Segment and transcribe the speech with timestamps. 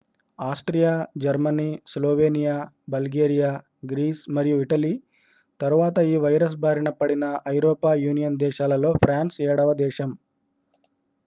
[0.39, 2.55] Austria Germany Slovenia
[2.91, 3.51] Bulgaria
[3.91, 4.93] Greece మరియు Italy
[5.59, 10.11] తరువాత ఈ వైరస్ బారిన పడిన ఐరోపా యూనియన్ దేశాలలో ఫ్రాన్స్ ఏడవ దేశం